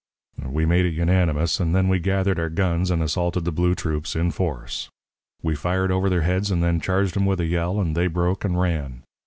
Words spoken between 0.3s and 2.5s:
"We made it unanimous, and then we gathered our